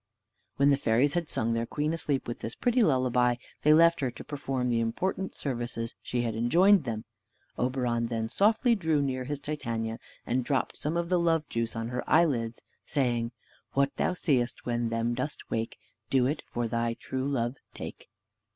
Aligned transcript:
When 0.55 0.71
the 0.71 0.77
fairies 0.77 1.13
had 1.13 1.29
sung 1.29 1.53
their 1.53 1.67
queen 1.67 1.93
asleep 1.93 2.27
with 2.27 2.39
this 2.39 2.55
pretty 2.55 2.81
lullaby, 2.81 3.35
they 3.61 3.71
left 3.71 3.99
her 3.99 4.09
to 4.09 4.23
perform 4.23 4.67
the 4.67 4.79
important 4.79 5.35
services 5.35 5.93
she 6.01 6.23
had 6.23 6.33
enjoined 6.35 6.85
them. 6.85 7.05
Oberon 7.55 8.07
then 8.07 8.27
softly 8.27 8.73
drew 8.73 8.99
near 9.03 9.25
his 9.25 9.39
Titania, 9.39 9.99
and 10.25 10.43
dropped 10.43 10.75
some 10.75 10.97
of 10.97 11.09
the 11.09 11.19
love 11.19 11.47
juice 11.49 11.75
on 11.75 11.89
her 11.89 12.03
eyelids, 12.09 12.63
saying, 12.83 13.31
"What 13.73 13.93
thou 13.97 14.13
seest 14.13 14.65
when 14.65 14.89
them 14.89 15.13
dost 15.13 15.51
wake, 15.51 15.77
Do 16.09 16.25
it 16.25 16.41
for 16.51 16.67
thy 16.67 16.95
true 16.95 17.27
love 17.27 17.57
take." 17.75 18.09